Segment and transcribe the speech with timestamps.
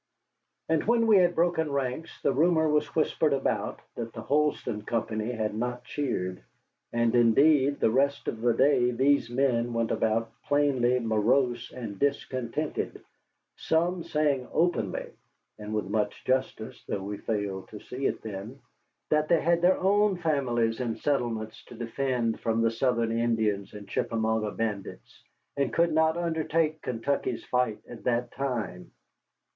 [0.67, 5.31] But when we had broken ranks the rumor was whispered about that the Holston company
[5.31, 6.41] had not cheered,
[6.91, 13.03] and indeed the rest of the day these men went about plainly morose and discontented,
[13.57, 15.05] some saying openly
[15.59, 18.59] (and with much justice, though we failed to see it then)
[19.11, 23.87] that they had their own families and settlements to defend from the Southern Indians and
[23.87, 25.23] Chickamauga bandits,
[25.55, 28.89] and could not undertake Kentucky's fight at that time.